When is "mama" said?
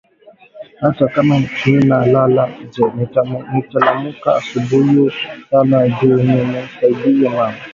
7.35-7.61